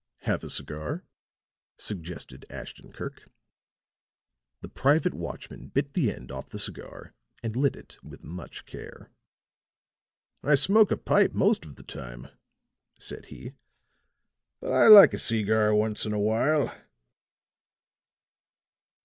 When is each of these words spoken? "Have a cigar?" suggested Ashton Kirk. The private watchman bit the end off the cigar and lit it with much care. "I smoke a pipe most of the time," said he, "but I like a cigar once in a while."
"Have 0.21 0.43
a 0.43 0.49
cigar?" 0.49 1.05
suggested 1.77 2.43
Ashton 2.49 2.91
Kirk. 2.91 3.29
The 4.61 4.67
private 4.67 5.13
watchman 5.13 5.67
bit 5.67 5.93
the 5.93 6.11
end 6.11 6.31
off 6.31 6.49
the 6.49 6.57
cigar 6.57 7.13
and 7.43 7.55
lit 7.55 7.75
it 7.75 8.03
with 8.03 8.23
much 8.23 8.65
care. 8.65 9.11
"I 10.41 10.55
smoke 10.55 10.89
a 10.89 10.97
pipe 10.97 11.33
most 11.35 11.65
of 11.65 11.75
the 11.75 11.83
time," 11.83 12.29
said 12.99 13.27
he, 13.27 13.53
"but 14.59 14.71
I 14.71 14.87
like 14.87 15.13
a 15.13 15.19
cigar 15.19 15.75
once 15.75 16.03
in 16.07 16.13
a 16.13 16.19
while." 16.19 16.73